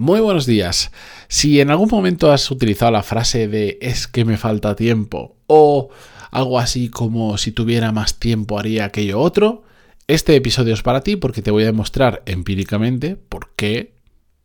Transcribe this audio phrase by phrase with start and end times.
[0.00, 0.92] Muy buenos días.
[1.28, 5.90] Si en algún momento has utilizado la frase de es que me falta tiempo o
[6.30, 9.62] algo así como si tuviera más tiempo haría aquello otro,
[10.06, 13.92] este episodio es para ti porque te voy a demostrar empíricamente por qué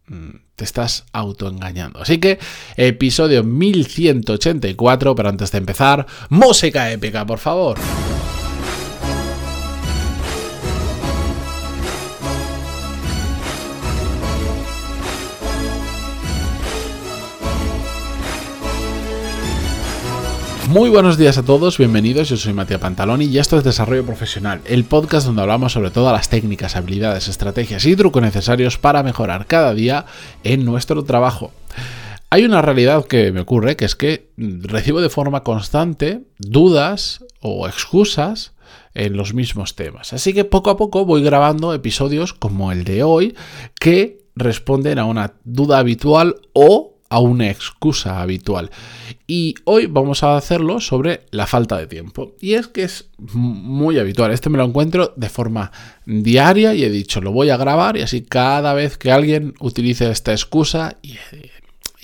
[0.07, 2.01] mm, te estás autoengañando.
[2.01, 2.37] Así que,
[2.75, 7.79] episodio 1184, pero antes de empezar, música épica, por favor.
[20.75, 24.59] Muy buenos días a todos, bienvenidos, yo soy Matías Pantaloni y esto es Desarrollo Profesional,
[24.65, 29.45] el podcast donde hablamos sobre todas las técnicas, habilidades, estrategias y trucos necesarios para mejorar
[29.47, 30.05] cada día
[30.43, 31.53] en nuestro trabajo.
[32.29, 37.69] Hay una realidad que me ocurre, que es que recibo de forma constante dudas o
[37.69, 38.51] excusas
[38.95, 40.11] en los mismos temas.
[40.11, 43.33] Así que poco a poco voy grabando episodios como el de hoy
[43.79, 48.71] que responden a una duda habitual o a una excusa habitual.
[49.27, 52.35] Y hoy vamos a hacerlo sobre la falta de tiempo.
[52.41, 54.31] Y es que es muy habitual.
[54.31, 55.71] Este me lo encuentro de forma
[56.05, 60.09] diaria y he dicho, lo voy a grabar y así cada vez que alguien utilice
[60.09, 60.97] esta excusa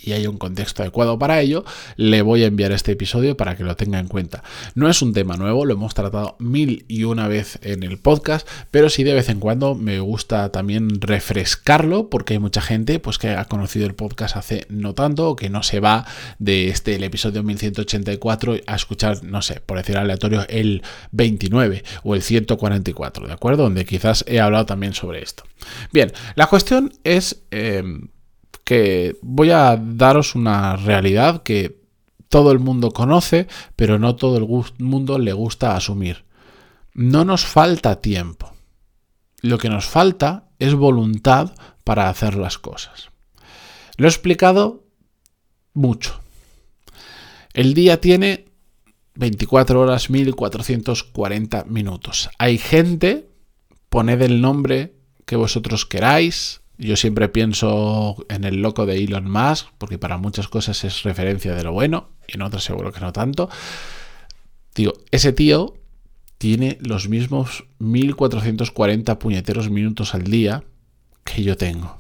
[0.04, 1.64] y hay un contexto adecuado para ello,
[1.96, 4.44] le voy a enviar este episodio para que lo tenga en cuenta.
[4.76, 8.48] No es un tema nuevo, lo hemos tratado mil y una vez en el podcast,
[8.72, 13.18] pero sí de vez en cuando me gusta también refrescarlo porque hay mucha gente pues
[13.18, 16.06] que ha conocido el podcast hace no tanto o que no se va
[16.40, 22.16] de este el episodio 1184 a escuchar, no sé, por decir aleatorio, el 29 o
[22.16, 23.64] el 144, ¿de acuerdo?
[23.64, 25.44] Donde quizás he hablado también sobre esto.
[25.92, 27.44] Bien, la cuestión es...
[27.52, 28.10] Em,
[28.72, 31.82] que voy a daros una realidad que
[32.30, 34.48] todo el mundo conoce, pero no todo el
[34.82, 36.24] mundo le gusta asumir.
[36.94, 38.54] No nos falta tiempo.
[39.42, 43.10] Lo que nos falta es voluntad para hacer las cosas.
[43.98, 44.86] Lo he explicado
[45.74, 46.22] mucho.
[47.52, 48.46] El día tiene
[49.16, 52.30] 24 horas 1440 minutos.
[52.40, 53.28] Hay gente,
[53.90, 54.96] poned el nombre
[55.26, 60.48] que vosotros queráis, yo siempre pienso en el loco de Elon Musk, porque para muchas
[60.48, 63.50] cosas es referencia de lo bueno, y en otras seguro que no tanto.
[64.74, 65.76] Digo, ese tío
[66.38, 70.64] tiene los mismos 1440 puñeteros minutos al día
[71.24, 72.00] que yo tengo.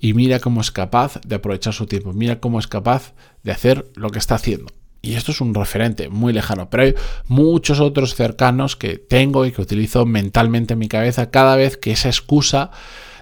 [0.00, 3.90] Y mira cómo es capaz de aprovechar su tiempo, mira cómo es capaz de hacer
[3.94, 4.72] lo que está haciendo.
[5.02, 6.94] Y esto es un referente muy lejano, pero hay
[7.28, 11.92] muchos otros cercanos que tengo y que utilizo mentalmente en mi cabeza cada vez que
[11.92, 12.70] esa excusa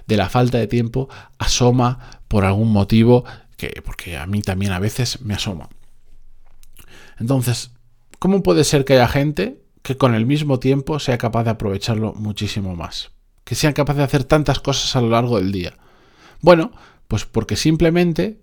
[0.07, 3.25] de la falta de tiempo asoma por algún motivo,
[3.57, 5.69] que, porque a mí también a veces me asoma.
[7.19, 7.71] Entonces,
[8.19, 12.13] ¿cómo puede ser que haya gente que con el mismo tiempo sea capaz de aprovecharlo
[12.13, 13.11] muchísimo más?
[13.43, 15.73] Que sean capaces de hacer tantas cosas a lo largo del día.
[16.41, 16.71] Bueno,
[17.07, 18.41] pues porque simplemente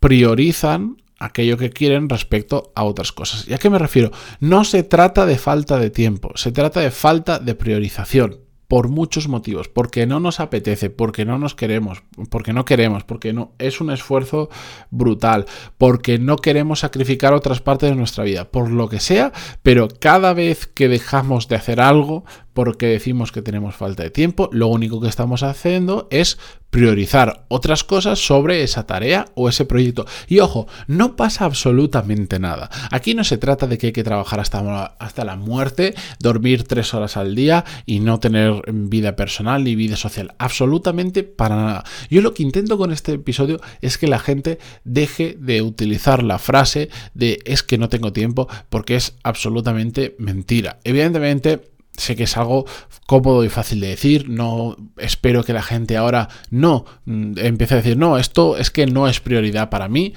[0.00, 3.46] priorizan aquello que quieren respecto a otras cosas.
[3.46, 4.10] ¿Y a qué me refiero?
[4.40, 9.26] No se trata de falta de tiempo, se trata de falta de priorización por muchos
[9.26, 13.80] motivos, porque no nos apetece, porque no nos queremos, porque no queremos, porque no es
[13.80, 14.48] un esfuerzo
[14.92, 19.32] brutal, porque no queremos sacrificar otras partes de nuestra vida, por lo que sea,
[19.64, 24.48] pero cada vez que dejamos de hacer algo porque decimos que tenemos falta de tiempo,
[24.52, 26.38] lo único que estamos haciendo es
[26.70, 30.06] priorizar otras cosas sobre esa tarea o ese proyecto.
[30.28, 32.70] Y ojo, no pasa absolutamente nada.
[32.90, 36.94] Aquí no se trata de que hay que trabajar hasta, hasta la muerte, dormir tres
[36.94, 40.34] horas al día y no tener vida personal ni vida social.
[40.38, 41.84] Absolutamente para nada.
[42.08, 46.38] Yo lo que intento con este episodio es que la gente deje de utilizar la
[46.38, 50.78] frase de es que no tengo tiempo porque es absolutamente mentira.
[50.84, 52.66] Evidentemente, sé que es algo
[53.06, 57.78] cómodo y fácil de decir, no espero que la gente ahora no mm, empiece a
[57.78, 60.14] decir, no, esto es que no es prioridad para mí,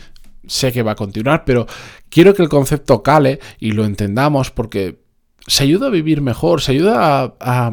[0.47, 1.67] sé que va a continuar, pero
[2.09, 5.03] quiero que el concepto cale y lo entendamos porque
[5.47, 7.71] se ayuda a vivir mejor, se ayuda a a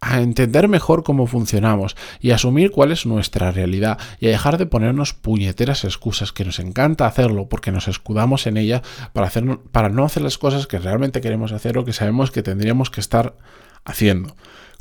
[0.00, 5.12] entender mejor cómo funcionamos y asumir cuál es nuestra realidad y a dejar de ponernos
[5.12, 8.82] puñeteras excusas que nos encanta hacerlo porque nos escudamos en ella
[9.12, 12.42] para, hacer, para no hacer las cosas que realmente queremos hacer o que sabemos que
[12.42, 13.36] tendríamos que estar
[13.84, 14.36] haciendo.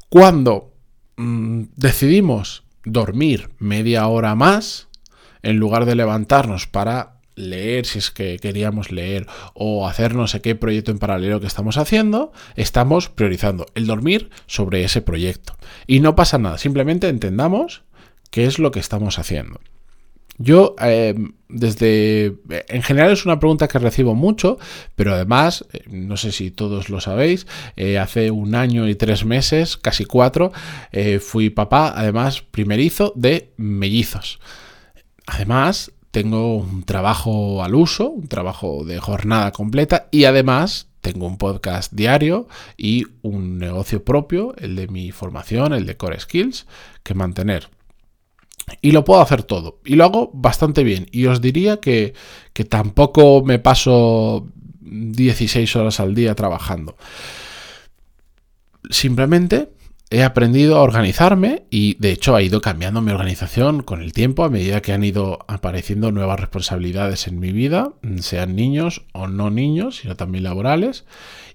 [0.07, 0.74] Cuando
[1.18, 4.88] mm, decidimos dormir media hora más,
[5.42, 10.41] en lugar de levantarnos para leer si es que queríamos leer o hacer no sé
[10.41, 15.56] qué proyecto en paralelo que estamos haciendo, estamos priorizando el dormir sobre ese proyecto.
[15.88, 17.83] Y no pasa nada, simplemente entendamos
[18.31, 19.59] qué es lo que estamos haciendo.
[20.41, 21.15] Yo, eh,
[21.50, 22.38] desde.
[22.69, 24.57] En general es una pregunta que recibo mucho,
[24.95, 27.45] pero además, eh, no sé si todos lo sabéis,
[27.75, 30.53] eh, hace un año y tres meses, casi cuatro,
[31.19, 34.39] fui papá, además primerizo de mellizos.
[35.27, 41.38] además, tengo un trabajo al uso, un trabajo de jornada completa y además tengo un
[41.38, 42.47] podcast diario
[42.77, 46.65] y un negocio propio, el de mi formación, el de Core Skills,
[47.03, 47.69] que mantener.
[48.81, 49.79] Y lo puedo hacer todo.
[49.85, 51.07] Y lo hago bastante bien.
[51.11, 52.13] Y os diría que,
[52.53, 54.47] que tampoco me paso
[54.81, 56.95] 16 horas al día trabajando.
[58.89, 59.69] Simplemente
[60.11, 64.44] he aprendido a organizarme y de hecho ha ido cambiando mi organización con el tiempo
[64.44, 69.51] a medida que han ido apareciendo nuevas responsabilidades en mi vida, sean niños o no
[69.51, 71.06] niños, sino también laborales.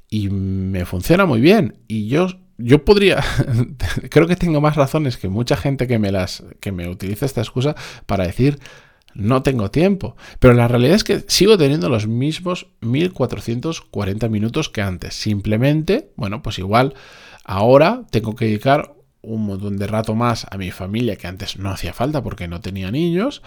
[0.08, 1.78] Y me funciona muy bien.
[1.88, 3.24] Y yo, yo podría,
[4.10, 7.40] creo que tengo más razones que mucha gente que me las, que me utiliza esta
[7.40, 7.74] excusa
[8.06, 8.60] para decir
[9.14, 10.16] no tengo tiempo.
[10.38, 15.14] Pero la realidad es que sigo teniendo los mismos 1440 minutos que antes.
[15.14, 16.94] Simplemente, bueno, pues igual
[17.44, 21.70] ahora tengo que dedicar un montón de rato más a mi familia que antes no
[21.70, 23.42] hacía falta porque no tenía niños.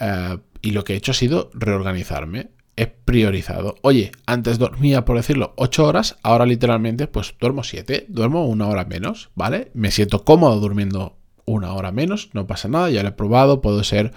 [0.00, 2.50] Eh, y lo que he hecho ha sido reorganizarme.
[2.76, 3.76] He priorizado.
[3.80, 8.84] Oye, antes dormía, por decirlo, 8 horas, ahora literalmente pues duermo 7, duermo una hora
[8.84, 9.70] menos, ¿vale?
[9.72, 11.16] Me siento cómodo durmiendo
[11.46, 14.12] una hora menos, no pasa nada, ya lo he probado, puedo ser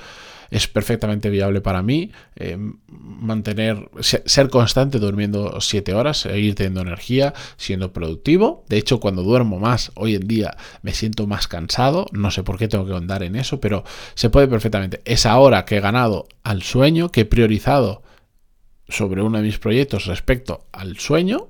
[0.52, 2.58] es perfectamente viable para mí eh,
[2.88, 8.66] mantener, ser constante durmiendo 7 horas, seguir teniendo energía, siendo productivo.
[8.68, 12.08] De hecho, cuando duermo más, hoy en día me siento más cansado.
[12.12, 13.84] No sé por qué tengo que andar en eso, pero
[14.16, 15.02] se puede perfectamente.
[15.06, 18.04] Esa hora que he ganado al sueño, que he priorizado
[18.88, 21.50] sobre uno de mis proyectos respecto al sueño,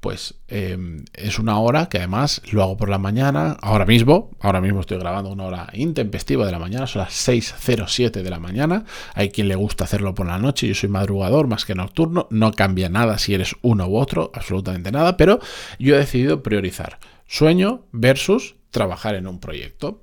[0.00, 4.60] pues em, es una hora que además lo hago por la mañana, ahora mismo, ahora
[4.60, 8.84] mismo estoy grabando una hora intempestiva de la mañana, son las 6.07 de la mañana,
[9.14, 12.52] hay quien le gusta hacerlo por la noche, yo soy madrugador más que nocturno, no
[12.52, 15.40] cambia nada si eres uno u otro, absolutamente nada, pero
[15.78, 20.02] yo he decidido priorizar sueño versus trabajar en un proyecto.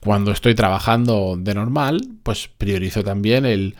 [0.00, 3.74] Cuando estoy trabajando de normal, pues priorizo también el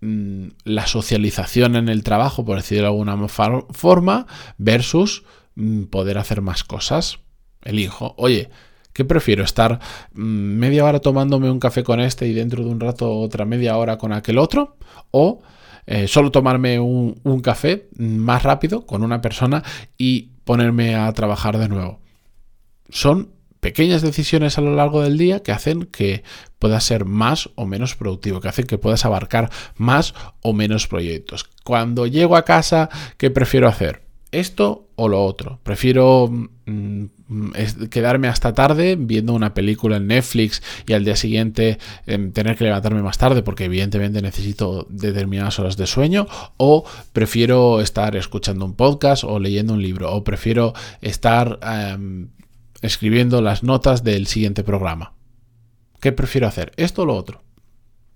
[0.00, 4.26] Mm, la socialización en el trabajo, por decirlo de alguna forma,
[4.58, 7.20] versus mm, poder hacer más cosas.
[7.62, 8.50] Elijo, oye,
[8.92, 9.42] ¿qué prefiero?
[9.42, 9.80] ¿Estar
[10.12, 13.76] mm, media hora tomándome un café con este y dentro de un rato otra media
[13.78, 14.76] hora con aquel otro?
[15.12, 15.40] ¿O
[15.86, 19.62] eh, solo tomarme un, un café más rápido con una persona
[19.96, 22.00] y ponerme a trabajar de nuevo?
[22.90, 23.35] Son
[23.66, 26.22] pequeñas decisiones a lo largo del día que hacen que
[26.60, 31.50] puedas ser más o menos productivo, que hacen que puedas abarcar más o menos proyectos.
[31.64, 34.02] Cuando llego a casa, ¿qué prefiero hacer?
[34.30, 35.58] ¿Esto o lo otro?
[35.64, 37.06] Prefiero mm,
[37.90, 42.62] quedarme hasta tarde viendo una película en Netflix y al día siguiente em, tener que
[42.62, 48.74] levantarme más tarde porque evidentemente necesito determinadas horas de sueño o prefiero estar escuchando un
[48.74, 52.28] podcast o leyendo un libro o prefiero estar em,
[52.82, 55.14] escribiendo las notas del siguiente programa.
[56.00, 56.72] ¿Qué prefiero hacer?
[56.76, 57.42] ¿Esto o lo otro?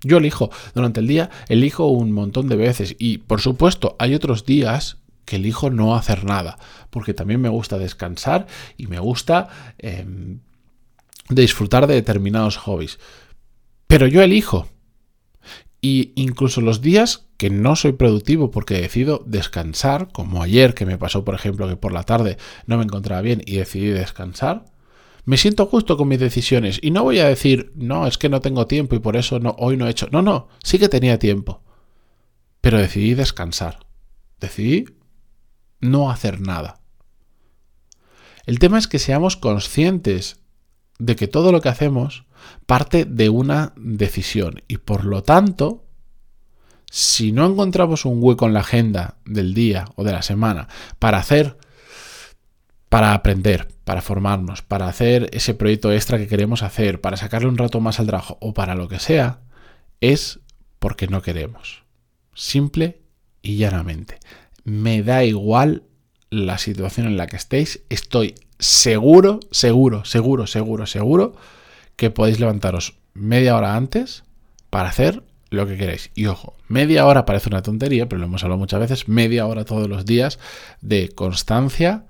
[0.03, 4.47] Yo elijo, durante el día elijo un montón de veces y por supuesto hay otros
[4.47, 6.59] días que elijo no hacer nada,
[6.89, 8.47] porque también me gusta descansar
[8.77, 9.49] y me gusta
[9.79, 10.41] em,
[11.29, 12.99] disfrutar de determinados hobbies.
[13.87, 14.69] Pero yo elijo.
[15.81, 20.99] Y incluso los días que no soy productivo porque decido descansar, como ayer que me
[20.99, 24.67] pasó por ejemplo que por la tarde no me encontraba bien y decidí descansar,
[25.25, 28.43] me siento justo con mis decisiones y no voy a decir, no, es que no
[28.43, 30.07] tengo tiempo y por eso no, hoy no he hecho.
[30.13, 31.63] No, no, sí que tenía tiempo.
[32.61, 33.87] Pero decidí descansar.
[34.39, 34.85] Decidí
[35.81, 36.83] no hacer nada.
[38.45, 40.43] El tema es que seamos conscientes
[40.99, 42.27] de que todo lo que hacemos
[42.67, 45.87] parte de una decisión y por lo tanto,
[46.91, 50.69] si no encontramos un hueco en la agenda del día o de la semana
[50.99, 51.57] para hacer,
[52.89, 57.57] para aprender, para formarnos, para hacer ese proyecto extra que queremos hacer, para sacarle un
[57.57, 59.39] rato más al trabajo o para lo que sea,
[60.01, 60.41] es
[60.81, 61.85] porque no queremos.
[62.35, 63.01] Simple
[63.41, 64.19] y llanamente.
[64.65, 65.85] Me da igual
[66.29, 71.37] la situación en la que estéis, estoy seguro, seguro, seguro, seguro, seguro
[71.95, 74.25] que podéis levantaros media hora antes
[74.71, 76.11] para hacer lo que queréis.
[76.15, 79.65] Y ojo, media hora parece una tontería, pero lo hemos hablado muchas veces, media hora
[79.65, 80.39] todos los días
[80.81, 82.07] de constancia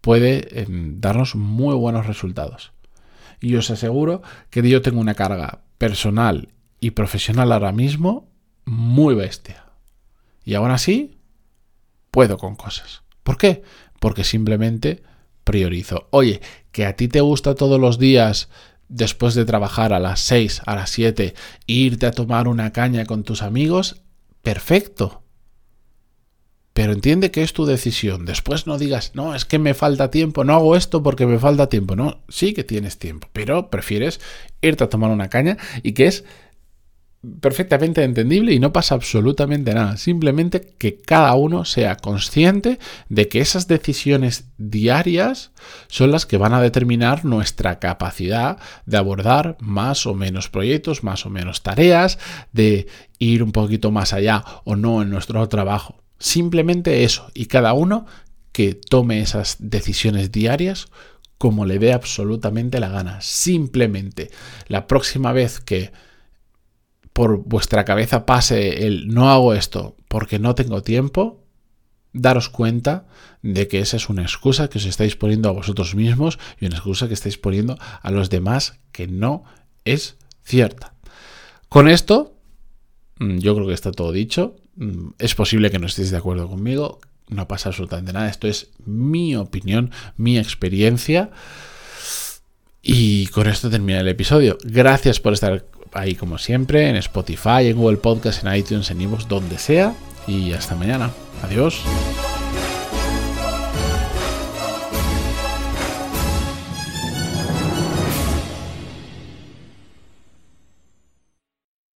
[0.00, 2.72] puede em, darnos muy buenos resultados.
[3.40, 6.48] Y os aseguro que yo tengo una carga personal
[6.80, 8.30] y profesional ahora mismo
[8.64, 9.66] muy bestia.
[10.42, 11.18] Y aún así,
[12.10, 13.02] puedo con cosas.
[13.22, 13.62] ¿Por qué?
[14.00, 15.02] Porque simplemente
[15.44, 16.08] priorizo.
[16.10, 16.40] Oye,
[16.72, 18.48] que a ti te gusta todos los días
[18.88, 21.34] después de trabajar a las 6, a las 7,
[21.66, 24.02] irte a tomar una caña con tus amigos,
[24.42, 25.22] perfecto.
[26.72, 28.24] Pero entiende que es tu decisión.
[28.24, 31.68] Después no digas, no, es que me falta tiempo, no hago esto porque me falta
[31.68, 31.96] tiempo.
[31.96, 34.20] No, sí que tienes tiempo, pero prefieres
[34.62, 36.24] irte a tomar una caña y que es
[37.40, 39.96] perfectamente entendible y no pasa absolutamente nada.
[39.96, 45.50] Simplemente que cada uno sea consciente de que esas decisiones diarias
[45.88, 51.26] son las que van a determinar nuestra capacidad de abordar más o menos proyectos, más
[51.26, 52.18] o menos tareas,
[52.52, 52.86] de
[53.18, 56.02] ir un poquito más allá o no en nuestro trabajo.
[56.18, 57.30] Simplemente eso.
[57.34, 58.06] Y cada uno
[58.52, 60.86] que tome esas decisiones diarias
[61.36, 63.20] como le dé absolutamente la gana.
[63.20, 64.30] Simplemente
[64.66, 65.92] la próxima vez que
[67.18, 71.42] por vuestra cabeza pase el no hago esto porque no tengo tiempo,
[72.12, 73.08] daros cuenta
[73.42, 76.76] de que esa es una excusa que os estáis poniendo a vosotros mismos y una
[76.76, 79.42] excusa que estáis poniendo a los demás que no
[79.84, 80.94] es cierta.
[81.68, 82.36] Con esto,
[83.18, 84.54] mm, yo creo que está todo dicho.
[84.76, 88.28] Mm, es posible que no estéis de acuerdo conmigo no pasa absolutamente nada.
[88.28, 91.30] Esto es mi opinión, mi experiencia.
[92.80, 94.56] Y con esto termina el episodio.
[94.62, 99.28] Gracias por estar ahí como siempre, en Spotify, en Google Podcast, en iTunes, en iVoox,
[99.28, 99.94] donde sea.
[100.26, 101.10] Y hasta mañana.
[101.42, 101.82] Adiós.